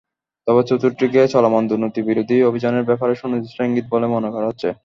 তবে 0.47 0.61
চতুর্থটিকে 0.69 1.21
চলমান 1.33 1.63
দুর্নীতিবিরোধী 1.67 2.37
অভিযানের 2.43 2.87
ব্যাপারে 2.89 3.13
সুনির্দিষ্ট 3.15 3.57
ইঙ্গিত 3.61 3.85
বলে 3.93 4.07
মনে 4.07 4.29
করা 4.31 4.49
হচ্ছে। 4.49 4.69